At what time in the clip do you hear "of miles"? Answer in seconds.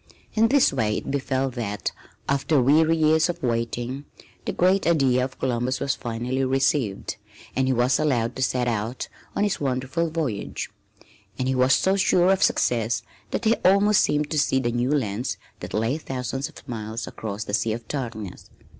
16.49-17.05